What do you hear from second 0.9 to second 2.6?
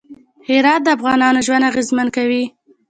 افغانانو ژوند اغېزمن کوي.